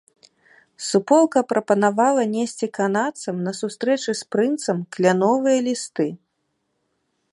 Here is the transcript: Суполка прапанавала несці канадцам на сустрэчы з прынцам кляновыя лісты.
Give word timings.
Суполка 0.85 1.41
прапанавала 1.51 2.23
несці 2.35 2.67
канадцам 2.77 3.35
на 3.49 3.53
сустрэчы 3.59 4.11
з 4.23 4.37
прынцам 4.37 4.77
кляновыя 4.97 5.57
лісты. 5.69 6.07